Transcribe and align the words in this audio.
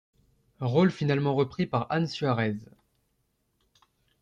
Rôle 0.61 0.89
finalement 0.89 1.35
repris 1.35 1.67
par 1.67 1.85
Anne 1.91 2.07
Suarez. 2.07 2.55